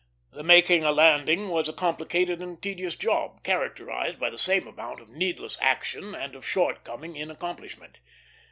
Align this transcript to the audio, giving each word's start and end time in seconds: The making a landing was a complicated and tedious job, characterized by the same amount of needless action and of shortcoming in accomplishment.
The 0.31 0.41
making 0.41 0.83
a 0.83 0.91
landing 0.91 1.49
was 1.49 1.69
a 1.69 1.73
complicated 1.73 2.41
and 2.41 2.59
tedious 2.59 2.95
job, 2.95 3.43
characterized 3.43 4.19
by 4.19 4.31
the 4.31 4.37
same 4.39 4.65
amount 4.67 4.99
of 4.99 5.09
needless 5.11 5.59
action 5.61 6.15
and 6.15 6.33
of 6.35 6.43
shortcoming 6.43 7.15
in 7.15 7.29
accomplishment. 7.29 7.99